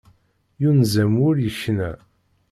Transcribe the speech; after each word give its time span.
Yunez-am 0.61 1.13
wul 1.19 1.37
yekna. 1.45 1.91